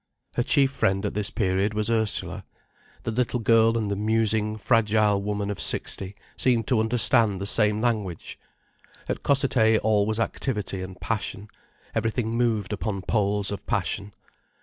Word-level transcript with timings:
Her 0.35 0.41
chief 0.41 0.71
friend 0.71 1.05
at 1.05 1.13
this 1.13 1.29
period 1.29 1.75
was 1.75 1.91
Ursula. 1.91 2.43
The 3.03 3.11
little 3.11 3.39
girl 3.39 3.77
and 3.77 3.91
the 3.91 3.95
musing, 3.95 4.57
fragile 4.57 5.21
woman 5.21 5.51
of 5.51 5.61
sixty 5.61 6.15
seemed 6.35 6.65
to 6.69 6.79
understand 6.79 7.39
the 7.39 7.45
same 7.45 7.81
language. 7.81 8.39
At 9.07 9.21
Cossethay 9.21 9.77
all 9.77 10.07
was 10.07 10.19
activity 10.19 10.81
and 10.81 10.99
passion, 10.99 11.49
everything 11.93 12.31
moved 12.35 12.73
upon 12.73 13.03
poles 13.03 13.51
of 13.51 13.63
passion. 13.67 14.11